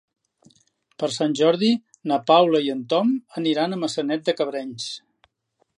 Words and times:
Per 1.03 1.09
Sant 1.17 1.35
Jordi 1.39 1.69
na 2.11 2.17
Paula 2.33 2.63
i 2.69 2.73
en 2.75 2.81
Tom 2.95 3.13
aniran 3.43 3.75
a 3.75 3.79
Maçanet 3.83 4.27
de 4.31 4.37
Cabrenys. 4.41 4.89